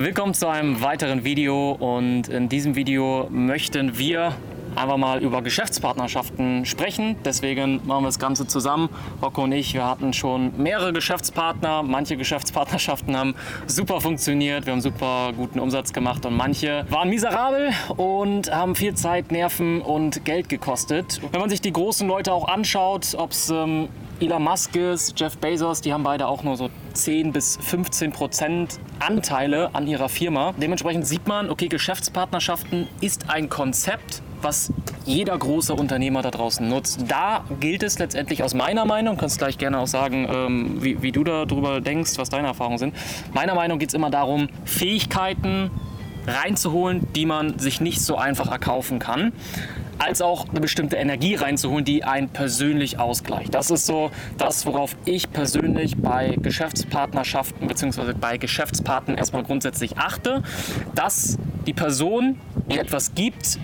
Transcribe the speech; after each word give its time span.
Willkommen 0.00 0.32
zu 0.32 0.48
einem 0.48 0.80
weiteren 0.80 1.24
Video 1.24 1.72
und 1.72 2.26
in 2.28 2.48
diesem 2.48 2.74
Video 2.74 3.26
möchten 3.28 3.98
wir 3.98 4.34
einfach 4.74 4.96
mal 4.96 5.22
über 5.22 5.42
Geschäftspartnerschaften 5.42 6.64
sprechen. 6.64 7.16
Deswegen 7.22 7.86
machen 7.86 8.04
wir 8.04 8.08
das 8.08 8.18
Ganze 8.18 8.46
zusammen. 8.46 8.88
Rocco 9.20 9.44
und 9.44 9.52
ich, 9.52 9.74
wir 9.74 9.84
hatten 9.84 10.14
schon 10.14 10.52
mehrere 10.56 10.94
Geschäftspartner. 10.94 11.82
Manche 11.82 12.16
Geschäftspartnerschaften 12.16 13.14
haben 13.14 13.34
super 13.66 14.00
funktioniert, 14.00 14.64
wir 14.64 14.72
haben 14.72 14.80
super 14.80 15.34
guten 15.36 15.60
Umsatz 15.60 15.92
gemacht 15.92 16.24
und 16.24 16.34
manche 16.34 16.86
waren 16.88 17.10
miserabel 17.10 17.68
und 17.94 18.50
haben 18.50 18.76
viel 18.76 18.94
Zeit, 18.94 19.30
Nerven 19.30 19.82
und 19.82 20.24
Geld 20.24 20.48
gekostet. 20.48 21.20
Wenn 21.30 21.40
man 21.42 21.50
sich 21.50 21.60
die 21.60 21.74
großen 21.74 22.08
Leute 22.08 22.32
auch 22.32 22.48
anschaut, 22.48 23.14
ob 23.18 23.32
es 23.32 23.50
ähm, 23.50 23.90
Elon 24.20 24.42
Musk 24.42 24.76
ist, 24.76 25.18
Jeff 25.18 25.38
Bezos, 25.38 25.80
die 25.80 25.94
haben 25.94 26.02
beide 26.02 26.28
auch 26.28 26.42
nur 26.42 26.54
so 26.58 26.68
10 26.92 27.32
bis 27.32 27.56
15 27.56 28.12
Prozent 28.12 28.78
Anteile 28.98 29.70
an 29.72 29.86
ihrer 29.86 30.10
Firma. 30.10 30.52
Dementsprechend 30.58 31.06
sieht 31.06 31.26
man, 31.26 31.48
okay, 31.48 31.68
Geschäftspartnerschaften 31.68 32.86
ist 33.00 33.30
ein 33.30 33.48
Konzept, 33.48 34.20
was 34.42 34.74
jeder 35.06 35.38
große 35.38 35.72
Unternehmer 35.72 36.20
da 36.20 36.30
draußen 36.30 36.68
nutzt. 36.68 37.06
Da 37.08 37.44
gilt 37.60 37.82
es 37.82 37.98
letztendlich 37.98 38.42
aus 38.42 38.52
meiner 38.52 38.84
Meinung, 38.84 39.16
kannst 39.16 39.38
gleich 39.38 39.56
gerne 39.56 39.78
auch 39.78 39.86
sagen, 39.86 40.28
ähm, 40.30 40.82
wie, 40.82 41.00
wie 41.00 41.12
du 41.12 41.24
darüber 41.24 41.80
denkst, 41.80 42.12
was 42.16 42.28
deine 42.28 42.48
Erfahrungen 42.48 42.78
sind. 42.78 42.94
Meiner 43.32 43.54
Meinung 43.54 43.78
geht 43.78 43.88
es 43.88 43.94
immer 43.94 44.10
darum, 44.10 44.50
Fähigkeiten 44.66 45.70
reinzuholen, 46.26 47.08
die 47.14 47.24
man 47.24 47.58
sich 47.58 47.80
nicht 47.80 48.02
so 48.02 48.16
einfach 48.16 48.50
erkaufen 48.50 48.98
kann 48.98 49.32
als 50.00 50.22
auch 50.22 50.48
eine 50.48 50.60
bestimmte 50.60 50.96
Energie 50.96 51.34
reinzuholen, 51.34 51.84
die 51.84 52.04
einen 52.04 52.28
persönlich 52.28 52.98
ausgleicht. 52.98 53.54
Das 53.54 53.70
ist 53.70 53.86
so 53.86 54.10
das, 54.38 54.64
worauf 54.66 54.96
ich 55.04 55.30
persönlich 55.30 55.96
bei 55.98 56.36
Geschäftspartnerschaften 56.40 57.68
bzw. 57.68 58.14
bei 58.18 58.38
Geschäftspartnern 58.38 59.18
erstmal 59.18 59.42
grundsätzlich 59.42 59.98
achte, 59.98 60.42
dass 60.94 61.38
die 61.66 61.74
Person 61.74 62.40
mir 62.66 62.80
etwas 62.80 63.14
gibt, 63.14 63.58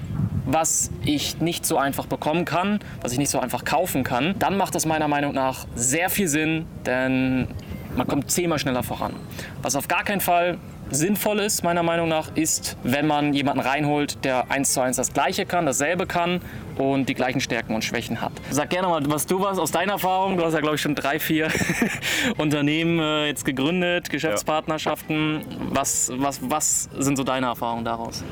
was 0.44 0.90
ich 1.04 1.40
nicht 1.40 1.66
so 1.66 1.78
einfach 1.78 2.06
bekommen 2.06 2.44
kann, 2.44 2.80
was 3.00 3.12
ich 3.12 3.18
nicht 3.18 3.30
so 3.30 3.40
einfach 3.40 3.64
kaufen 3.64 4.04
kann, 4.04 4.36
dann 4.38 4.56
macht 4.56 4.74
das 4.74 4.86
meiner 4.86 5.08
Meinung 5.08 5.34
nach 5.34 5.66
sehr 5.74 6.10
viel 6.10 6.28
Sinn, 6.28 6.66
denn 6.84 7.48
man 7.96 8.06
kommt 8.06 8.30
zehnmal 8.30 8.58
schneller 8.58 8.82
voran. 8.82 9.14
Was 9.62 9.74
auf 9.74 9.88
gar 9.88 10.04
keinen 10.04 10.20
Fall 10.20 10.58
sinnvoll 10.90 11.40
ist, 11.40 11.64
meiner 11.64 11.82
Meinung 11.82 12.08
nach, 12.08 12.34
ist, 12.36 12.76
wenn 12.82 13.06
man 13.06 13.34
jemanden 13.34 13.60
reinholt, 13.60 14.24
der 14.24 14.50
eins 14.50 14.72
zu 14.72 14.80
eins 14.80 14.96
das 14.96 15.12
Gleiche 15.12 15.46
kann, 15.46 15.66
dasselbe 15.66 16.06
kann 16.06 16.40
und 16.78 17.08
die 17.08 17.14
gleichen 17.14 17.40
Stärken 17.40 17.74
und 17.74 17.84
Schwächen 17.84 18.20
hat. 18.20 18.32
Sag 18.50 18.70
gerne 18.70 18.88
mal, 18.88 19.02
was 19.06 19.26
du 19.26 19.40
warst 19.40 19.58
aus 19.58 19.70
deiner 19.70 19.92
Erfahrung. 19.92 20.36
Du 20.36 20.44
hast 20.44 20.54
ja, 20.54 20.60
glaube 20.60 20.76
ich, 20.76 20.80
schon 20.80 20.94
drei, 20.94 21.18
vier 21.18 21.48
Unternehmen 22.36 22.98
äh, 22.98 23.26
jetzt 23.26 23.44
gegründet, 23.44 24.10
Geschäftspartnerschaften. 24.10 25.40
Was, 25.70 26.12
was, 26.16 26.40
was 26.42 26.88
sind 26.98 27.16
so 27.16 27.24
deine 27.24 27.46
Erfahrungen 27.46 27.84
daraus? 27.84 28.22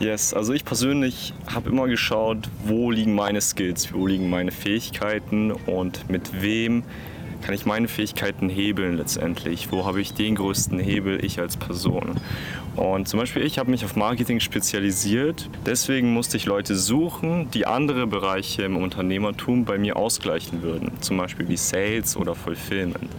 Yes, 0.00 0.32
also 0.32 0.52
ich 0.52 0.64
persönlich 0.64 1.34
habe 1.52 1.70
immer 1.70 1.88
geschaut, 1.88 2.48
wo 2.64 2.92
liegen 2.92 3.14
meine 3.14 3.40
Skills, 3.40 3.92
wo 3.92 4.06
liegen 4.06 4.30
meine 4.30 4.52
Fähigkeiten 4.52 5.50
und 5.50 6.08
mit 6.08 6.40
wem 6.40 6.84
kann 7.42 7.54
ich 7.54 7.66
meine 7.66 7.88
Fähigkeiten 7.88 8.48
hebeln 8.48 8.96
letztendlich? 8.96 9.70
Wo 9.72 9.84
habe 9.84 10.00
ich 10.00 10.14
den 10.14 10.34
größten 10.34 10.78
Hebel, 10.78 11.24
ich 11.24 11.40
als 11.40 11.56
Person? 11.56 12.16
Und 12.78 13.08
zum 13.08 13.18
Beispiel, 13.18 13.42
ich 13.42 13.58
habe 13.58 13.72
mich 13.72 13.84
auf 13.84 13.96
Marketing 13.96 14.38
spezialisiert. 14.38 15.50
Deswegen 15.66 16.12
musste 16.12 16.36
ich 16.36 16.46
Leute 16.46 16.76
suchen, 16.76 17.50
die 17.50 17.66
andere 17.66 18.06
Bereiche 18.06 18.62
im 18.62 18.76
Unternehmertum 18.76 19.64
bei 19.64 19.78
mir 19.78 19.96
ausgleichen 19.96 20.62
würden. 20.62 20.92
Zum 21.00 21.16
Beispiel 21.16 21.48
wie 21.48 21.56
Sales 21.56 22.16
oder 22.16 22.36
Fulfillment. 22.36 23.10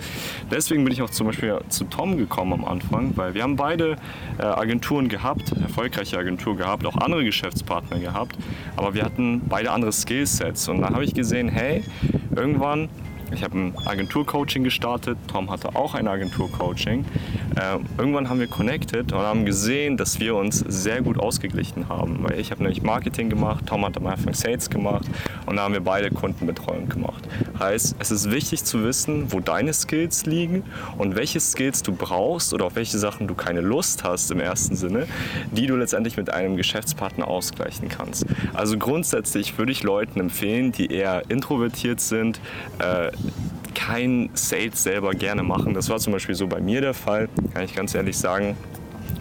Deswegen 0.50 0.86
bin 0.86 0.94
ich 0.94 1.02
auch 1.02 1.10
zum 1.10 1.28
Beispiel 1.28 1.60
zu 1.68 1.84
Tom 1.84 2.18
gekommen 2.18 2.54
am 2.54 2.64
Anfang, 2.64 3.12
weil 3.18 3.34
wir 3.34 3.44
haben 3.44 3.58
beide 3.58 3.98
äh, 4.38 4.44
Agenturen 4.44 5.10
gehabt, 5.10 5.52
erfolgreiche 5.62 6.18
Agentur 6.18 6.56
gehabt, 6.56 6.86
auch 6.86 6.96
andere 6.96 7.26
Geschäftspartner 7.26 8.00
gehabt. 8.00 8.38
Aber 8.78 8.94
wir 8.94 9.04
hatten 9.04 9.42
beide 9.50 9.72
andere 9.72 9.92
Skillsets. 9.92 10.70
Und 10.70 10.82
da 10.82 10.92
habe 10.92 11.04
ich 11.04 11.14
gesehen, 11.14 11.50
hey, 11.50 11.84
irgendwann 12.34 12.88
ich 13.34 13.44
habe 13.44 13.58
ein 13.58 13.74
Agenturcoaching 13.86 14.64
gestartet, 14.64 15.18
Tom 15.28 15.50
hatte 15.50 15.76
auch 15.76 15.94
ein 15.94 16.08
Agenturcoaching. 16.08 17.06
Äh, 17.56 17.80
irgendwann 17.98 18.30
haben 18.30 18.40
wir 18.40 18.48
connected 18.48 19.12
und 19.12 19.20
haben 19.20 19.46
gesehen, 19.46 19.98
dass 19.98 20.20
wir 20.20 20.36
uns 20.36 20.60
sehr 20.60 21.02
gut 21.02 21.20
ausgeglichen 21.20 21.90
haben. 21.90 22.20
Weil 22.24 22.40
ich 22.40 22.52
habe 22.52 22.64
nämlich 22.64 22.82
Marketing 22.82 23.30
gemacht, 23.30 23.66
Tom 23.68 23.86
hat 23.86 23.98
am 23.98 24.08
Anfang 24.08 24.34
Sales 24.34 24.70
gemacht 24.70 25.06
und 25.46 25.56
da 25.58 25.64
haben 25.64 25.74
wir 25.74 25.82
beide 25.82 26.10
Kundenbetreuung 26.12 26.90
gemacht. 26.90 27.28
Heißt, 27.60 27.96
es 28.00 28.12
ist 28.12 28.32
wichtig 28.32 28.64
zu 28.64 28.84
wissen, 28.84 29.32
wo 29.32 29.40
deine 29.40 29.74
Skills 29.74 30.26
liegen 30.26 30.64
und 30.98 31.16
welche 31.16 31.40
Skills 31.40 31.84
du 31.84 31.94
brauchst 31.94 32.54
oder 32.54 32.66
auf 32.66 32.76
welche 32.76 32.98
Sachen 32.98 33.28
du 33.28 33.36
keine 33.36 33.62
Lust 33.62 34.04
hast 34.04 34.32
im 34.32 34.40
ersten 34.40 34.76
Sinne, 34.76 35.08
die 35.52 35.68
du 35.68 35.76
letztendlich 35.76 36.18
mit 36.18 36.32
einem 36.32 36.56
Geschäftspartner 36.56 37.28
ausgleichen 37.28 37.90
kannst. 37.90 38.26
Also 38.54 38.78
grundsätzlich 38.78 39.58
würde 39.58 39.72
ich 39.72 39.84
Leuten 39.84 40.20
empfehlen, 40.20 40.72
die 40.72 40.92
eher 40.92 41.24
introvertiert 41.30 42.00
sind, 42.00 42.40
äh, 42.80 43.12
kein 43.76 44.30
Sales 44.34 44.84
selber 44.84 45.12
gerne 45.12 45.44
machen. 45.44 45.74
Das 45.74 45.90
war 45.90 46.00
zum 46.00 46.14
Beispiel 46.14 46.36
so 46.36 46.48
bei 46.48 46.60
mir 46.60 46.82
der 46.82 46.94
Fall, 46.94 47.30
kann 47.54 47.64
ich 47.64 47.76
ganz 47.76 47.96
ehrlich 47.96 48.18
sagen 48.18 48.56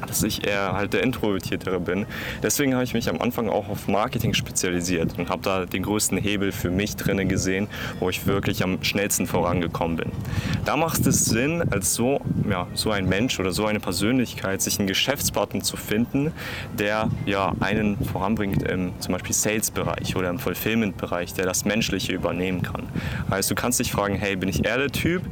dass 0.08 0.22
ich 0.22 0.46
eher 0.46 0.72
halt 0.72 0.92
der 0.92 1.02
Introvertiertere 1.02 1.80
bin. 1.80 2.06
Deswegen 2.42 2.74
habe 2.74 2.84
ich 2.84 2.94
mich 2.94 3.08
am 3.08 3.20
Anfang 3.20 3.48
auch 3.48 3.68
auf 3.68 3.88
Marketing 3.88 4.34
spezialisiert 4.34 5.18
und 5.18 5.28
habe 5.28 5.42
da 5.42 5.66
den 5.66 5.82
größten 5.82 6.18
Hebel 6.18 6.52
für 6.52 6.70
mich 6.70 6.96
drinnen 6.96 7.28
gesehen, 7.28 7.68
wo 8.00 8.08
ich 8.10 8.26
wirklich 8.26 8.62
am 8.62 8.82
schnellsten 8.82 9.26
vorangekommen 9.26 9.96
bin. 9.96 10.12
Da 10.64 10.76
macht 10.76 11.06
es 11.06 11.24
Sinn, 11.24 11.62
als 11.70 11.94
so, 11.94 12.20
ja, 12.48 12.66
so 12.74 12.90
ein 12.90 13.08
Mensch 13.08 13.38
oder 13.38 13.52
so 13.52 13.66
eine 13.66 13.80
Persönlichkeit, 13.80 14.62
sich 14.62 14.78
einen 14.78 14.88
Geschäftspartner 14.88 15.62
zu 15.62 15.76
finden, 15.76 16.32
der 16.78 17.08
ja, 17.26 17.52
einen 17.60 17.96
voranbringt 18.04 18.62
im 18.62 18.92
zum 19.00 19.12
Beispiel 19.12 19.34
Sales-Bereich 19.34 20.16
oder 20.16 20.30
im 20.30 20.38
Fulfillment-Bereich, 20.38 21.34
der 21.34 21.46
das 21.46 21.64
Menschliche 21.64 22.12
übernehmen 22.12 22.62
kann. 22.62 22.88
Heißt, 23.30 23.50
du 23.50 23.54
kannst 23.54 23.80
dich 23.80 23.92
fragen, 23.92 24.14
hey, 24.14 24.36
bin 24.36 24.48
ich 24.48 24.64
eher 24.64 24.78
der 24.78 24.90
Typ, 24.90 25.22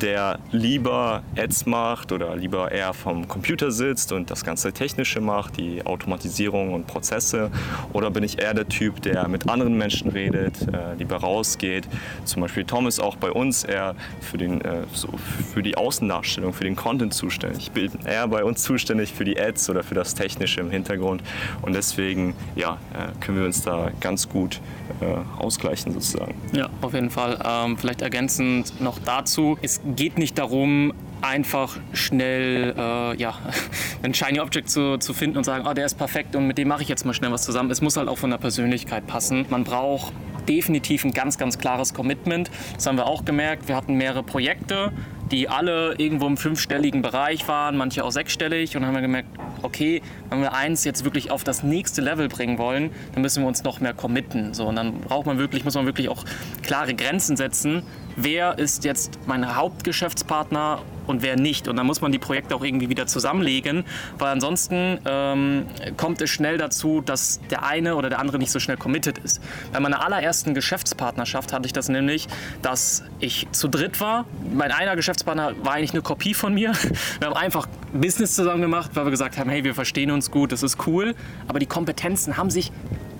der 0.00 0.38
lieber 0.50 1.22
Ads 1.36 1.66
macht 1.66 2.12
oder 2.12 2.36
lieber 2.36 2.72
eher 2.72 2.92
vom 2.94 3.28
Computer 3.28 3.70
sitzt 3.70 4.12
und 4.12 4.23
das 4.30 4.44
ganze 4.44 4.72
Technische 4.72 5.20
macht, 5.20 5.56
die 5.56 5.84
Automatisierung 5.84 6.74
und 6.74 6.86
Prozesse? 6.86 7.50
Oder 7.92 8.10
bin 8.10 8.24
ich 8.24 8.40
eher 8.40 8.54
der 8.54 8.68
Typ, 8.68 9.02
der 9.02 9.28
mit 9.28 9.48
anderen 9.48 9.76
Menschen 9.76 10.10
redet, 10.10 10.62
äh, 10.62 10.94
lieber 10.98 11.16
rausgeht? 11.16 11.88
Zum 12.24 12.42
Beispiel 12.42 12.64
Tom 12.64 12.86
ist 12.86 13.00
auch 13.00 13.16
bei 13.16 13.30
uns 13.30 13.64
eher 13.64 13.94
für, 14.20 14.38
den, 14.38 14.60
äh, 14.60 14.84
so 14.92 15.08
für 15.52 15.62
die 15.62 15.76
Außendarstellung, 15.76 16.52
für 16.52 16.64
den 16.64 16.76
Content 16.76 17.14
zuständig. 17.14 17.64
Ich 17.64 17.70
bin 17.70 17.90
eher 18.06 18.28
bei 18.28 18.44
uns 18.44 18.62
zuständig 18.62 19.12
für 19.12 19.24
die 19.24 19.38
Ads 19.38 19.70
oder 19.70 19.82
für 19.82 19.94
das 19.94 20.14
Technische 20.14 20.60
im 20.60 20.70
Hintergrund. 20.70 21.22
Und 21.62 21.74
deswegen 21.74 22.34
ja, 22.56 22.78
äh, 22.92 23.24
können 23.24 23.38
wir 23.38 23.46
uns 23.46 23.62
da 23.62 23.90
ganz 24.00 24.28
gut 24.28 24.60
äh, 25.00 25.40
ausgleichen 25.40 25.92
sozusagen. 25.92 26.34
Ja, 26.52 26.68
auf 26.80 26.94
jeden 26.94 27.10
Fall. 27.10 27.38
Ähm, 27.44 27.76
vielleicht 27.76 28.02
ergänzend 28.02 28.80
noch 28.80 28.98
dazu, 28.98 29.58
es 29.62 29.80
geht 29.96 30.18
nicht 30.18 30.38
darum, 30.38 30.92
einfach 31.24 31.76
schnell 31.92 32.74
äh, 32.76 33.16
ja, 33.16 33.34
ein 34.02 34.14
Shiny 34.14 34.40
Object 34.40 34.68
zu, 34.68 34.98
zu 34.98 35.14
finden 35.14 35.38
und 35.38 35.44
sagen, 35.44 35.66
oh, 35.66 35.72
der 35.72 35.86
ist 35.86 35.96
perfekt 35.96 36.36
und 36.36 36.46
mit 36.46 36.58
dem 36.58 36.68
mache 36.68 36.82
ich 36.82 36.88
jetzt 36.88 37.04
mal 37.06 37.14
schnell 37.14 37.32
was 37.32 37.44
zusammen. 37.44 37.70
Es 37.70 37.80
muss 37.80 37.96
halt 37.96 38.08
auch 38.08 38.18
von 38.18 38.30
der 38.30 38.38
Persönlichkeit 38.38 39.06
passen. 39.06 39.46
Man 39.48 39.64
braucht 39.64 40.12
definitiv 40.48 41.04
ein 41.04 41.12
ganz, 41.12 41.38
ganz 41.38 41.58
klares 41.58 41.94
Commitment. 41.94 42.50
Das 42.74 42.86
haben 42.86 42.96
wir 42.96 43.06
auch 43.06 43.24
gemerkt. 43.24 43.68
Wir 43.68 43.76
hatten 43.76 43.94
mehrere 43.94 44.22
Projekte, 44.22 44.92
die 45.30 45.48
alle 45.48 45.94
irgendwo 45.96 46.26
im 46.26 46.36
fünfstelligen 46.36 47.02
Bereich 47.02 47.48
waren, 47.48 47.76
manche 47.76 48.04
auch 48.04 48.12
sechsstellig. 48.12 48.76
Und 48.76 48.82
dann 48.82 48.88
haben 48.88 48.94
wir 48.94 49.02
gemerkt, 49.02 49.28
okay, 49.62 50.02
wenn 50.28 50.42
wir 50.42 50.52
eins 50.52 50.84
jetzt 50.84 51.04
wirklich 51.04 51.30
auf 51.30 51.44
das 51.44 51.62
nächste 51.62 52.02
Level 52.02 52.28
bringen 52.28 52.58
wollen, 52.58 52.90
dann 53.12 53.22
müssen 53.22 53.42
wir 53.42 53.48
uns 53.48 53.64
noch 53.64 53.80
mehr 53.80 53.94
committen. 53.94 54.54
So, 54.54 54.66
und 54.66 54.76
dann 54.76 55.00
braucht 55.00 55.26
man 55.26 55.38
wirklich, 55.38 55.64
muss 55.64 55.74
man 55.74 55.86
wirklich 55.86 56.08
auch 56.08 56.24
klare 56.62 56.94
Grenzen 56.94 57.36
setzen. 57.36 57.82
Wer 58.16 58.58
ist 58.58 58.84
jetzt 58.84 59.18
mein 59.26 59.56
Hauptgeschäftspartner 59.56 60.80
und 61.06 61.22
wer 61.22 61.36
nicht. 61.36 61.68
Und 61.68 61.76
dann 61.76 61.86
muss 61.86 62.00
man 62.00 62.12
die 62.12 62.18
Projekte 62.18 62.54
auch 62.54 62.64
irgendwie 62.64 62.88
wieder 62.88 63.06
zusammenlegen, 63.06 63.84
weil 64.18 64.28
ansonsten 64.28 64.98
ähm, 65.04 65.66
kommt 65.96 66.20
es 66.22 66.30
schnell 66.30 66.58
dazu, 66.58 67.00
dass 67.00 67.40
der 67.50 67.64
eine 67.64 67.96
oder 67.96 68.08
der 68.08 68.18
andere 68.18 68.38
nicht 68.38 68.50
so 68.50 68.60
schnell 68.60 68.76
committed 68.76 69.18
ist. 69.18 69.40
Bei 69.72 69.80
meiner 69.80 70.04
allerersten 70.04 70.54
Geschäftspartnerschaft 70.54 71.52
hatte 71.52 71.66
ich 71.66 71.72
das 71.72 71.88
nämlich, 71.88 72.28
dass 72.62 73.04
ich 73.20 73.46
zu 73.52 73.68
dritt 73.68 74.00
war. 74.00 74.24
Mein 74.52 74.72
einer 74.72 74.96
Geschäftspartner 74.96 75.52
war 75.62 75.74
eigentlich 75.74 75.92
eine 75.92 76.02
Kopie 76.02 76.34
von 76.34 76.54
mir. 76.54 76.72
Wir 77.18 77.28
haben 77.28 77.36
einfach 77.36 77.68
Business 77.92 78.34
zusammen 78.34 78.62
gemacht, 78.62 78.90
weil 78.94 79.04
wir 79.04 79.10
gesagt 79.10 79.38
haben, 79.38 79.48
hey, 79.48 79.62
wir 79.62 79.74
verstehen 79.74 80.10
uns 80.10 80.30
gut, 80.30 80.50
das 80.50 80.62
ist 80.62 80.86
cool. 80.86 81.14
Aber 81.46 81.58
die 81.58 81.66
Kompetenzen 81.66 82.36
haben 82.36 82.50
sich 82.50 82.72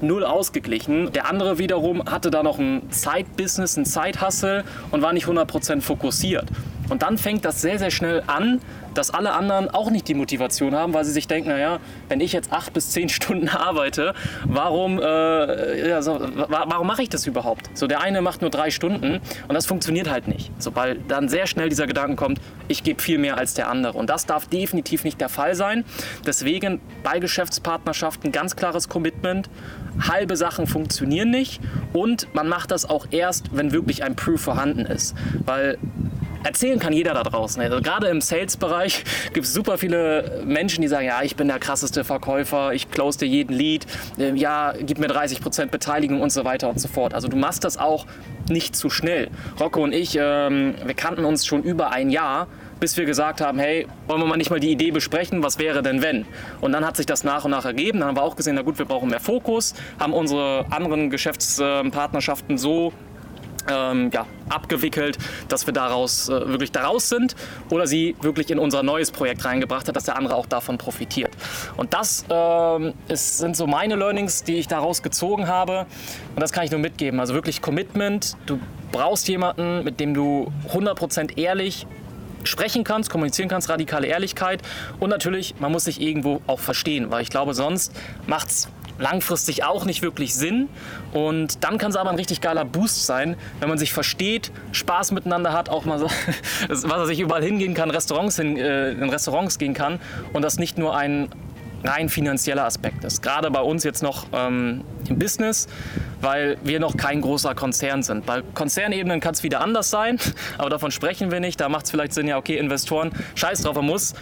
null 0.06 0.24
ausgeglichen. 0.24 1.12
Der 1.12 1.28
andere 1.28 1.58
wiederum 1.58 2.04
hatte 2.04 2.30
da 2.30 2.42
noch 2.42 2.58
ein 2.58 2.82
Side-Business, 2.90 3.76
ein 3.76 3.84
Side-Hustle 3.84 4.64
und 4.90 5.02
war 5.02 5.12
nicht 5.12 5.26
100% 5.26 5.80
fokussiert. 5.80 6.46
Und 6.88 7.02
dann 7.02 7.18
fängt 7.18 7.44
das 7.44 7.60
sehr, 7.60 7.78
sehr 7.78 7.90
schnell 7.90 8.22
an, 8.26 8.60
dass 8.94 9.10
alle 9.10 9.32
anderen 9.32 9.68
auch 9.70 9.90
nicht 9.90 10.08
die 10.08 10.14
Motivation 10.14 10.74
haben, 10.74 10.94
weil 10.94 11.04
sie 11.04 11.12
sich 11.12 11.26
denken, 11.26 11.50
naja, 11.50 11.80
wenn 12.08 12.20
ich 12.20 12.32
jetzt 12.32 12.52
acht 12.52 12.72
bis 12.72 12.90
zehn 12.90 13.08
Stunden 13.14 13.48
arbeite, 13.48 14.14
warum, 14.44 15.00
äh, 15.00 15.88
ja, 15.88 16.02
so, 16.02 16.20
warum 16.48 16.86
mache 16.86 17.02
ich 17.02 17.08
das 17.08 17.26
überhaupt? 17.26 17.70
So, 17.74 17.86
der 17.86 18.00
eine 18.00 18.22
macht 18.22 18.40
nur 18.40 18.50
drei 18.50 18.70
Stunden 18.70 19.20
und 19.48 19.54
das 19.54 19.66
funktioniert 19.66 20.10
halt 20.10 20.28
nicht. 20.28 20.50
Sobald 20.58 21.10
dann 21.10 21.28
sehr 21.28 21.46
schnell 21.46 21.68
dieser 21.68 21.86
Gedanke 21.86 22.16
kommt, 22.16 22.40
ich 22.68 22.82
gebe 22.82 23.02
viel 23.02 23.18
mehr 23.18 23.36
als 23.36 23.54
der 23.54 23.68
andere. 23.68 23.98
Und 23.98 24.10
das 24.10 24.26
darf 24.26 24.46
definitiv 24.46 25.04
nicht 25.04 25.20
der 25.20 25.28
Fall 25.28 25.54
sein. 25.54 25.84
Deswegen 26.26 26.80
bei 27.02 27.18
Geschäftspartnerschaften 27.18 28.32
ganz 28.32 28.56
klares 28.56 28.88
Commitment. 28.88 29.50
Halbe 30.08 30.36
Sachen 30.36 30.66
funktionieren 30.66 31.30
nicht 31.30 31.60
und 31.92 32.26
man 32.34 32.48
macht 32.48 32.72
das 32.72 32.88
auch 32.88 33.06
erst, 33.12 33.56
wenn 33.56 33.70
wirklich 33.70 34.02
ein 34.02 34.16
Proof 34.16 34.40
vorhanden 34.40 34.86
ist. 34.86 35.14
Weil 35.44 35.78
erzählen 36.44 36.78
kann 36.78 36.92
jeder 36.92 37.14
da 37.14 37.22
draußen. 37.22 37.60
Also 37.62 37.80
gerade 37.80 38.08
im 38.08 38.20
Sales-Bereich 38.20 39.04
gibt 39.32 39.46
es 39.46 39.52
super 39.52 39.78
viele 39.78 40.42
Menschen, 40.44 40.82
die 40.82 40.88
sagen, 40.88 41.06
ja, 41.06 41.22
ich 41.22 41.36
bin 41.36 41.48
der 41.48 41.58
krasseste 41.58 42.04
Verkäufer, 42.04 42.72
ich 42.72 42.90
close 42.90 43.18
dir 43.18 43.26
jeden 43.26 43.54
Lead, 43.54 43.86
ähm, 44.18 44.36
ja, 44.36 44.74
gib 44.78 44.98
mir 44.98 45.08
30% 45.08 45.66
Beteiligung 45.66 46.20
und 46.20 46.30
so 46.30 46.44
weiter 46.44 46.68
und 46.68 46.80
so 46.80 46.88
fort. 46.88 47.14
Also 47.14 47.28
du 47.28 47.36
machst 47.36 47.64
das 47.64 47.78
auch 47.78 48.06
nicht 48.48 48.76
zu 48.76 48.90
schnell. 48.90 49.30
Rocco 49.58 49.82
und 49.82 49.92
ich, 49.92 50.16
ähm, 50.20 50.74
wir 50.84 50.94
kannten 50.94 51.24
uns 51.24 51.46
schon 51.46 51.62
über 51.62 51.90
ein 51.90 52.10
Jahr 52.10 52.46
bis 52.80 52.98
wir 52.98 53.06
gesagt 53.06 53.40
haben, 53.40 53.58
hey, 53.58 53.86
wollen 54.08 54.20
wir 54.20 54.26
mal 54.26 54.36
nicht 54.36 54.50
mal 54.50 54.60
die 54.60 54.70
Idee 54.70 54.90
besprechen, 54.90 55.42
was 55.42 55.58
wäre 55.58 55.80
denn 55.80 56.02
wenn? 56.02 56.26
Und 56.60 56.72
dann 56.72 56.84
hat 56.84 56.98
sich 56.98 57.06
das 57.06 57.24
nach 57.24 57.46
und 57.46 57.52
nach 57.52 57.64
ergeben. 57.64 58.00
Dann 58.00 58.08
haben 58.08 58.16
wir 58.16 58.22
auch 58.22 58.36
gesehen, 58.36 58.56
na 58.56 58.62
gut, 58.62 58.78
wir 58.78 58.84
brauchen 58.84 59.08
mehr 59.08 59.20
Fokus, 59.20 59.74
haben 59.98 60.12
unsere 60.12 60.66
anderen 60.68 61.08
Geschäftspartnerschaften 61.08 62.58
so 62.58 62.92
ähm, 63.68 64.10
ja, 64.12 64.26
abgewickelt, 64.48 65.18
dass 65.48 65.66
wir 65.66 65.74
daraus 65.74 66.28
äh, 66.28 66.48
wirklich 66.48 66.72
daraus 66.72 67.08
sind 67.08 67.34
oder 67.70 67.86
sie 67.86 68.16
wirklich 68.20 68.50
in 68.50 68.58
unser 68.58 68.82
neues 68.82 69.10
Projekt 69.10 69.44
reingebracht 69.44 69.88
hat, 69.88 69.96
dass 69.96 70.04
der 70.04 70.16
andere 70.16 70.34
auch 70.34 70.46
davon 70.46 70.78
profitiert. 70.78 71.32
Und 71.76 71.94
das 71.94 72.24
ähm, 72.30 72.94
ist, 73.08 73.38
sind 73.38 73.56
so 73.56 73.66
meine 73.66 73.96
Learnings, 73.96 74.44
die 74.44 74.56
ich 74.56 74.68
daraus 74.68 75.02
gezogen 75.02 75.48
habe 75.48 75.86
und 76.34 76.40
das 76.40 76.52
kann 76.52 76.64
ich 76.64 76.70
nur 76.70 76.80
mitgeben. 76.80 77.20
Also 77.20 77.34
wirklich 77.34 77.62
Commitment. 77.62 78.36
Du 78.46 78.58
brauchst 78.92 79.28
jemanden, 79.28 79.84
mit 79.84 80.00
dem 80.00 80.14
du 80.14 80.52
100% 80.72 81.38
ehrlich 81.38 81.86
sprechen 82.44 82.84
kannst, 82.84 83.10
kommunizieren 83.10 83.48
kannst, 83.48 83.68
radikale 83.68 84.06
Ehrlichkeit 84.06 84.60
und 85.00 85.10
natürlich, 85.10 85.54
man 85.58 85.72
muss 85.72 85.84
sich 85.84 86.00
irgendwo 86.00 86.42
auch 86.46 86.60
verstehen, 86.60 87.10
weil 87.10 87.22
ich 87.22 87.30
glaube, 87.30 87.54
sonst 87.54 87.92
macht 88.26 88.48
es 88.48 88.68
langfristig 88.98 89.64
auch 89.64 89.84
nicht 89.84 90.02
wirklich 90.02 90.34
Sinn. 90.34 90.68
Und 91.12 91.64
dann 91.64 91.78
kann 91.78 91.90
es 91.90 91.96
aber 91.96 92.10
ein 92.10 92.16
richtig 92.16 92.40
geiler 92.40 92.64
Boost 92.64 93.06
sein, 93.06 93.36
wenn 93.60 93.68
man 93.68 93.78
sich 93.78 93.92
versteht, 93.92 94.50
Spaß 94.72 95.12
miteinander 95.12 95.52
hat, 95.52 95.68
auch 95.68 95.84
mal 95.84 95.98
so, 95.98 96.08
was 96.68 96.84
er 96.84 97.06
sich 97.06 97.20
überall 97.20 97.42
hingehen 97.42 97.74
kann, 97.74 97.90
Restaurants 97.90 98.36
hin, 98.36 98.56
äh, 98.56 98.90
in 98.90 99.10
Restaurants 99.10 99.58
gehen 99.58 99.74
kann 99.74 100.00
und 100.32 100.42
das 100.42 100.58
nicht 100.58 100.78
nur 100.78 100.96
ein 100.96 101.28
rein 101.84 102.08
finanzieller 102.08 102.64
Aspekt 102.64 103.04
ist. 103.04 103.22
Gerade 103.22 103.50
bei 103.50 103.60
uns 103.60 103.84
jetzt 103.84 104.02
noch 104.02 104.26
ähm, 104.32 104.84
im 105.06 105.18
Business, 105.18 105.68
weil 106.20 106.56
wir 106.64 106.80
noch 106.80 106.96
kein 106.96 107.20
großer 107.20 107.54
Konzern 107.54 108.02
sind. 108.02 108.24
Bei 108.24 108.42
Konzernebenen 108.54 109.20
kann 109.20 109.34
es 109.34 109.42
wieder 109.42 109.60
anders 109.60 109.90
sein, 109.90 110.18
aber 110.58 110.70
davon 110.70 110.90
sprechen 110.90 111.30
wir 111.30 111.40
nicht. 111.40 111.60
Da 111.60 111.68
macht 111.68 111.84
es 111.84 111.90
vielleicht 111.90 112.14
Sinn, 112.14 112.26
ja, 112.26 112.38
okay, 112.38 112.56
Investoren, 112.56 113.12
scheiß 113.34 113.62
drauf, 113.62 113.76
man 113.76 113.86
muss 113.86 114.14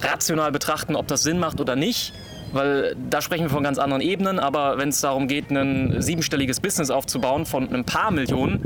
rational 0.00 0.52
betrachten, 0.52 0.96
ob 0.96 1.08
das 1.08 1.22
Sinn 1.22 1.38
macht 1.38 1.60
oder 1.60 1.76
nicht 1.76 2.12
weil 2.52 2.94
da 3.10 3.20
sprechen 3.20 3.44
wir 3.44 3.50
von 3.50 3.62
ganz 3.62 3.78
anderen 3.78 4.02
Ebenen. 4.02 4.38
Aber 4.38 4.78
wenn 4.78 4.90
es 4.90 5.00
darum 5.00 5.28
geht, 5.28 5.50
ein 5.50 6.00
siebenstelliges 6.00 6.60
Business 6.60 6.90
aufzubauen 6.90 7.46
von 7.46 7.72
ein 7.72 7.84
paar 7.84 8.10
Millionen, 8.10 8.62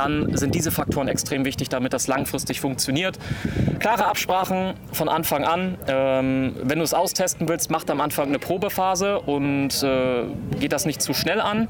dann 0.00 0.36
sind 0.36 0.54
diese 0.54 0.70
Faktoren 0.70 1.08
extrem 1.08 1.44
wichtig, 1.44 1.68
damit 1.68 1.92
das 1.92 2.06
langfristig 2.06 2.60
funktioniert. 2.60 3.18
Klare 3.78 4.06
Absprachen 4.06 4.74
von 4.92 5.08
Anfang 5.08 5.44
an. 5.44 5.76
Ähm, 5.86 6.56
wenn 6.62 6.78
du 6.78 6.84
es 6.84 6.94
austesten 6.94 7.48
willst, 7.48 7.70
mach 7.70 7.86
am 7.88 8.00
Anfang 8.00 8.28
eine 8.28 8.38
Probephase 8.38 9.20
und 9.20 9.82
äh, 9.82 10.24
geht 10.58 10.72
das 10.72 10.86
nicht 10.86 11.02
zu 11.02 11.12
schnell 11.12 11.40
an. 11.40 11.68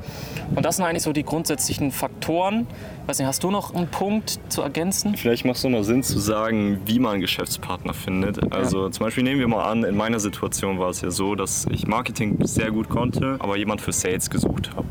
Und 0.55 0.65
das 0.65 0.77
sind 0.77 0.85
eigentlich 0.85 1.03
so 1.03 1.13
die 1.13 1.25
grundsätzlichen 1.25 1.91
Faktoren. 1.91 2.67
Weiß 3.07 3.19
nicht, 3.19 3.27
hast 3.27 3.43
du 3.43 3.51
noch 3.51 3.75
einen 3.75 3.89
Punkt 3.89 4.39
zu 4.49 4.63
ergänzen? 4.63 5.17
Vielleicht 5.17 5.45
macht 5.45 5.57
es 5.57 5.65
nochmal 5.65 5.85
Sinn 5.85 6.03
zu 6.03 6.19
sagen, 6.19 6.81
wie 6.87 6.99
man 6.99 7.13
einen 7.13 7.21
Geschäftspartner 7.23 7.95
findet. 7.95 8.53
Also 8.53 8.87
ja. 8.87 8.91
zum 8.93 9.07
Beispiel 9.07 9.25
nehmen 9.25 9.41
wir 9.41 9.49
mal 9.49 9.65
an, 9.65 9.85
in 9.85 9.97
meiner 9.97 10.21
Situation 10.21 10.79
war 10.79 10.91
es 10.91 11.01
ja 11.01 11.11
so, 11.11 11.35
dass 11.35 11.67
ich 11.71 11.87
Marketing 11.87 12.39
sehr 12.45 12.71
gut 12.71 12.89
konnte, 12.89 13.37
aber 13.41 13.57
jemand 13.57 13.81
für 13.81 13.93
Sales 13.93 14.31
gesucht 14.31 14.71
habe. 14.77 14.87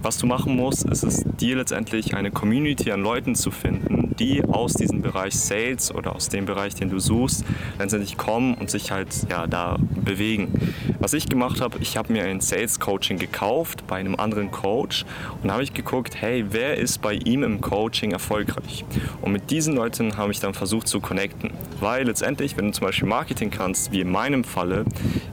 Was 0.00 0.16
du 0.18 0.26
machen 0.26 0.54
musst, 0.54 0.84
ist 0.84 1.02
es 1.02 1.24
dir 1.40 1.56
letztendlich 1.56 2.14
eine 2.14 2.30
Community 2.30 2.92
an 2.92 3.02
Leuten 3.02 3.34
zu 3.34 3.50
finden, 3.50 4.14
die 4.18 4.44
aus 4.44 4.74
diesem 4.74 5.02
Bereich 5.02 5.34
Sales 5.34 5.92
oder 5.92 6.14
aus 6.14 6.28
dem 6.28 6.46
Bereich, 6.46 6.76
den 6.76 6.88
du 6.88 7.00
suchst, 7.00 7.44
letztendlich 7.80 8.16
kommen 8.16 8.54
und 8.54 8.70
sich 8.70 8.92
halt 8.92 9.08
ja, 9.28 9.48
da 9.48 9.76
bewegen. 10.04 10.72
Was 11.00 11.14
ich 11.14 11.28
gemacht 11.28 11.60
habe, 11.60 11.78
ich 11.80 11.96
habe 11.96 12.12
mir 12.12 12.24
ein 12.24 12.40
Sales 12.40 12.78
Coaching 12.78 13.18
gekauft 13.18 13.88
bei 13.88 13.96
einem 13.96 14.14
anderen 14.14 14.52
Coach 14.52 15.04
und 15.42 15.50
habe 15.50 15.64
ich 15.64 15.74
geguckt, 15.74 16.14
hey, 16.20 16.44
wer 16.50 16.76
ist 16.76 17.02
bei 17.02 17.14
ihm 17.14 17.42
im 17.42 17.60
Coaching 17.60 18.12
erfolgreich? 18.12 18.84
Und 19.20 19.32
mit 19.32 19.50
diesen 19.50 19.74
Leuten 19.74 20.16
habe 20.16 20.30
ich 20.30 20.38
dann 20.38 20.54
versucht 20.54 20.86
zu 20.86 21.00
connecten, 21.00 21.50
weil 21.80 22.06
letztendlich, 22.06 22.56
wenn 22.56 22.66
du 22.66 22.72
zum 22.72 22.86
Beispiel 22.86 23.08
Marketing 23.08 23.50
kannst, 23.50 23.90
wie 23.90 24.00
in 24.00 24.10
meinem 24.10 24.44
Falle, 24.44 24.84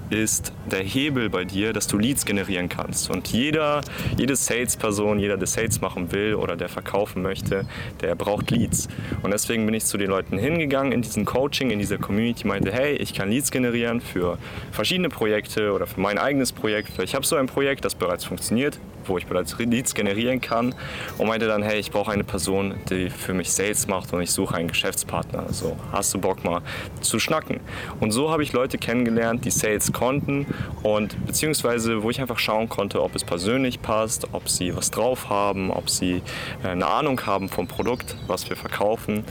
ist 0.09 0.53
der 0.69 0.83
Hebel 0.83 1.29
bei 1.29 1.45
dir, 1.45 1.73
dass 1.73 1.87
du 1.87 1.97
Leads 1.97 2.25
generieren 2.25 2.69
kannst. 2.69 3.09
Und 3.09 3.27
jeder, 3.29 3.81
jede 4.17 4.35
Salesperson, 4.35 5.19
jeder, 5.19 5.37
der 5.37 5.47
Sales 5.47 5.81
machen 5.81 6.11
will 6.11 6.35
oder 6.35 6.55
der 6.55 6.69
verkaufen 6.69 7.21
möchte, 7.21 7.65
der 8.01 8.15
braucht 8.15 8.51
Leads. 8.51 8.87
Und 9.23 9.31
deswegen 9.31 9.65
bin 9.65 9.73
ich 9.73 9.85
zu 9.85 9.97
den 9.97 10.09
Leuten 10.09 10.37
hingegangen 10.37 10.91
in 10.91 11.01
diesem 11.01 11.25
Coaching, 11.25 11.71
in 11.71 11.79
dieser 11.79 11.97
Community, 11.97 12.47
meinte, 12.47 12.71
hey, 12.71 12.95
ich 12.95 13.13
kann 13.13 13.29
Leads 13.29 13.51
generieren 13.51 14.01
für 14.01 14.37
verschiedene 14.71 15.09
Projekte 15.09 15.71
oder 15.71 15.87
für 15.87 15.99
mein 15.99 16.17
eigenes 16.17 16.51
Projekt. 16.51 16.99
Ich 17.01 17.15
habe 17.15 17.25
so 17.25 17.35
ein 17.35 17.47
Projekt, 17.47 17.85
das 17.85 17.95
bereits 17.95 18.25
funktioniert 18.25 18.79
wo 19.07 19.17
ich 19.17 19.27
bereits 19.27 19.57
Leads 19.57 19.93
generieren 19.93 20.41
kann 20.41 20.75
und 21.17 21.27
meinte 21.27 21.47
dann, 21.47 21.63
hey, 21.63 21.79
ich 21.79 21.91
brauche 21.91 22.11
eine 22.11 22.23
Person, 22.23 22.75
die 22.89 23.09
für 23.09 23.33
mich 23.33 23.51
Sales 23.51 23.87
macht 23.87 24.13
und 24.13 24.21
ich 24.21 24.31
suche 24.31 24.55
einen 24.55 24.67
Geschäftspartner. 24.67 25.45
Also 25.47 25.77
hast 25.91 26.13
du 26.13 26.19
Bock 26.19 26.43
mal 26.43 26.61
zu 27.01 27.19
schnacken? 27.19 27.59
Und 27.99 28.11
so 28.11 28.31
habe 28.31 28.43
ich 28.43 28.53
Leute 28.53 28.77
kennengelernt, 28.77 29.45
die 29.45 29.51
Sales 29.51 29.91
konnten 29.95 30.45
und 30.83 31.25
beziehungsweise 31.25 32.03
wo 32.03 32.09
ich 32.09 32.19
einfach 32.19 32.37
schauen 32.37 32.67
konnte, 32.67 33.01
ob 33.01 33.15
es 33.15 33.23
persönlich 33.23 33.81
passt, 33.81 34.27
ob 34.33 34.49
sie 34.49 34.75
was 34.75 34.91
drauf 34.91 35.29
haben, 35.29 35.71
ob 35.71 35.89
sie 35.89 36.21
äh, 36.63 36.67
eine 36.67 36.85
Ahnung 36.85 37.25
haben 37.25 37.47
vom 37.47 37.67
Produkt, 37.67 38.17
was 38.27 38.47
wir 38.49 38.57
verkaufen 38.57 39.23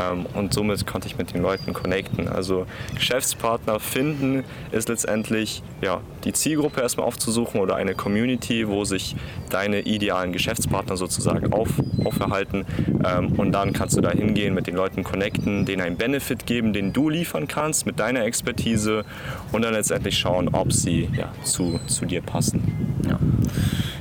ähm, 0.00 0.26
und 0.34 0.54
somit 0.54 0.86
konnte 0.86 1.08
ich 1.08 1.18
mit 1.18 1.34
den 1.34 1.42
Leuten 1.42 1.72
connecten. 1.72 2.28
Also 2.28 2.66
Geschäftspartner 2.94 3.80
finden 3.80 4.44
ist 4.70 4.88
letztendlich 4.88 5.62
ja, 5.80 6.00
die 6.24 6.32
Zielgruppe 6.32 6.80
erstmal 6.80 7.06
aufzusuchen 7.06 7.60
oder 7.60 7.74
eine 7.74 7.94
Community, 7.94 8.68
wo 8.68 8.84
sich 8.84 9.16
deine 9.50 9.80
idealen 9.80 10.32
Geschäftspartner 10.32 10.96
sozusagen 10.96 11.52
auf, 11.52 11.68
auferhalten. 12.04 12.64
Ähm, 13.04 13.32
und 13.32 13.52
dann 13.52 13.72
kannst 13.72 13.96
du 13.96 14.00
da 14.00 14.10
hingehen, 14.10 14.54
mit 14.54 14.66
den 14.66 14.76
Leuten 14.76 15.02
connecten, 15.02 15.66
denen 15.66 15.82
einen 15.82 15.96
Benefit 15.96 16.46
geben, 16.46 16.72
den 16.72 16.92
du 16.92 17.08
liefern 17.08 17.48
kannst 17.48 17.86
mit 17.86 17.98
deiner 17.98 18.24
Expertise 18.24 19.04
und 19.50 19.62
dann 19.62 19.74
letztendlich 19.74 20.11
schauen, 20.18 20.48
ob 20.48 20.72
sie 20.72 21.08
ja, 21.16 21.32
zu, 21.44 21.80
zu 21.86 22.06
dir 22.06 22.22
passen. 22.22 22.98
Ja. 23.08 23.18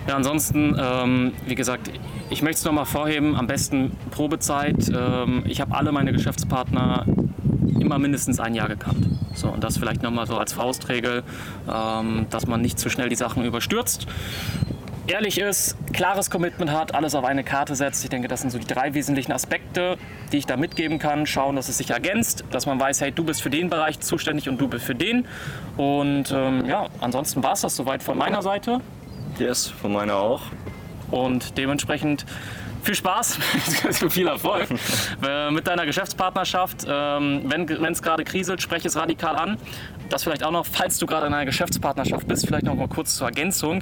Ja, 0.07 0.15
ansonsten, 0.15 0.75
ähm, 0.79 1.31
wie 1.45 1.55
gesagt, 1.55 1.91
ich 2.29 2.41
möchte 2.41 2.57
es 2.57 2.65
nochmal 2.65 2.85
vorheben, 2.85 3.35
am 3.35 3.47
besten 3.47 3.91
Probezeit. 4.09 4.89
Ähm, 4.93 5.43
ich 5.45 5.61
habe 5.61 5.75
alle 5.75 5.91
meine 5.91 6.11
Geschäftspartner 6.11 7.05
immer 7.79 7.99
mindestens 7.99 8.39
ein 8.39 8.55
Jahr 8.55 8.67
gekannt. 8.67 9.07
So, 9.33 9.49
und 9.49 9.63
das 9.63 9.77
vielleicht 9.77 10.01
nochmal 10.01 10.27
so 10.27 10.37
als 10.37 10.53
Faustregel, 10.53 11.23
ähm, 11.71 12.25
dass 12.29 12.47
man 12.47 12.61
nicht 12.61 12.79
zu 12.79 12.89
schnell 12.89 13.09
die 13.09 13.15
Sachen 13.15 13.45
überstürzt 13.45 14.07
ehrlich 15.11 15.37
ist, 15.37 15.75
klares 15.93 16.29
Commitment 16.29 16.71
hat, 16.71 16.95
alles 16.95 17.15
auf 17.15 17.23
eine 17.23 17.43
Karte 17.43 17.75
setzt. 17.75 18.03
Ich 18.03 18.09
denke, 18.09 18.27
das 18.27 18.41
sind 18.41 18.49
so 18.49 18.57
die 18.57 18.65
drei 18.65 18.93
wesentlichen 18.93 19.31
Aspekte, 19.31 19.97
die 20.31 20.37
ich 20.37 20.45
da 20.45 20.57
mitgeben 20.57 20.99
kann. 20.99 21.25
Schauen, 21.25 21.55
dass 21.55 21.69
es 21.69 21.77
sich 21.77 21.91
ergänzt, 21.91 22.43
dass 22.51 22.65
man 22.65 22.79
weiß, 22.79 23.01
hey, 23.01 23.11
du 23.11 23.23
bist 23.23 23.41
für 23.41 23.49
den 23.49 23.69
Bereich 23.69 23.99
zuständig 23.99 24.49
und 24.49 24.59
du 24.59 24.67
bist 24.67 24.85
für 24.85 24.95
den. 24.95 25.27
Und 25.77 26.31
ähm, 26.31 26.65
ja, 26.65 26.87
ansonsten 26.99 27.43
war 27.43 27.53
es 27.53 27.61
das 27.61 27.75
soweit 27.75 28.01
von 28.01 28.17
meiner 28.17 28.41
Seite. 28.41 28.79
Yes, 29.37 29.67
von 29.67 29.93
meiner 29.93 30.15
auch. 30.15 30.41
Und 31.11 31.57
dementsprechend 31.57 32.25
viel 32.83 32.95
Spaß, 32.95 33.35
viel 34.09 34.27
Erfolg 34.27 34.67
äh, 35.27 35.51
mit 35.51 35.67
deiner 35.67 35.85
Geschäftspartnerschaft. 35.85 36.85
Ähm, 36.87 37.43
wenn 37.45 37.91
es 37.91 38.01
gerade 38.01 38.23
kriselt, 38.23 38.61
spreche 38.61 38.87
es 38.87 38.95
radikal 38.95 39.35
an. 39.35 39.57
Das 40.09 40.23
vielleicht 40.23 40.43
auch 40.43 40.51
noch, 40.51 40.65
falls 40.65 40.97
du 40.97 41.05
gerade 41.05 41.27
in 41.27 41.33
einer 41.33 41.45
Geschäftspartnerschaft 41.45 42.27
bist, 42.27 42.45
vielleicht 42.47 42.65
noch 42.65 42.75
mal 42.75 42.87
kurz 42.87 43.15
zur 43.15 43.27
Ergänzung 43.27 43.81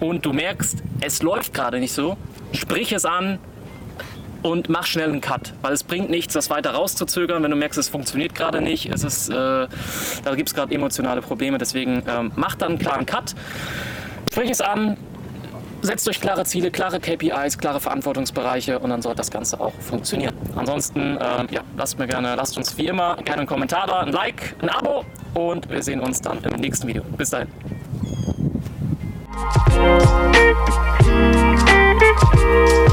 und 0.00 0.24
du 0.24 0.32
merkst, 0.32 0.82
es 1.00 1.22
läuft 1.22 1.54
gerade 1.54 1.80
nicht 1.80 1.92
so, 1.92 2.16
sprich 2.52 2.92
es 2.92 3.04
an 3.04 3.38
und 4.42 4.68
mach 4.68 4.86
schnell 4.86 5.08
einen 5.08 5.20
Cut, 5.20 5.52
weil 5.62 5.72
es 5.72 5.82
bringt 5.82 6.10
nichts, 6.10 6.34
das 6.34 6.50
weiter 6.50 6.70
rauszuzögern, 6.70 7.42
wenn 7.42 7.50
du 7.50 7.56
merkst, 7.56 7.78
es 7.78 7.88
funktioniert 7.88 8.34
gerade 8.34 8.60
nicht, 8.60 8.86
es 8.86 9.04
ist, 9.04 9.28
äh, 9.28 9.34
da 9.34 10.34
gibt 10.34 10.48
es 10.48 10.54
gerade 10.54 10.74
emotionale 10.74 11.22
Probleme, 11.22 11.58
deswegen 11.58 12.02
ähm, 12.08 12.32
mach 12.36 12.54
dann 12.54 12.70
einen 12.70 12.78
klaren 12.78 13.06
Cut, 13.06 13.34
sprich 14.30 14.50
es 14.50 14.60
an, 14.60 14.96
setzt 15.82 16.08
euch 16.08 16.20
klare 16.20 16.44
Ziele, 16.44 16.70
klare 16.70 17.00
KPIs, 17.00 17.58
klare 17.58 17.80
Verantwortungsbereiche 17.80 18.78
und 18.78 18.90
dann 18.90 19.02
soll 19.02 19.14
das 19.14 19.30
Ganze 19.30 19.60
auch 19.60 19.74
funktionieren. 19.80 20.34
Ansonsten, 20.56 21.16
äh, 21.16 21.46
ja, 21.50 21.62
lasst 21.76 21.98
mir 21.98 22.06
gerne, 22.06 22.34
lasst 22.34 22.56
uns 22.56 22.76
wie 22.78 22.86
immer 22.86 23.16
gerne 23.16 23.40
einen 23.40 23.46
Kommentar 23.46 23.86
da, 23.86 24.00
ein 24.00 24.12
Like, 24.12 24.54
ein 24.60 24.68
Abo 24.68 25.04
und 25.34 25.68
wir 25.70 25.82
sehen 25.82 26.00
uns 26.00 26.20
dann 26.20 26.42
im 26.42 26.60
nächsten 26.60 26.86
Video. 26.88 27.02
Bis 27.16 27.30
dahin. 27.30 27.48
Thank 29.40 29.54
you. 32.82 32.87